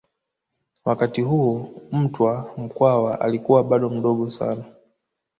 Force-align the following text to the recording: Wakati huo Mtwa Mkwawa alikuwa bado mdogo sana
Wakati 0.85 1.21
huo 1.21 1.69
Mtwa 1.91 2.53
Mkwawa 2.57 3.21
alikuwa 3.21 3.63
bado 3.63 3.89
mdogo 3.89 4.29
sana 4.31 4.63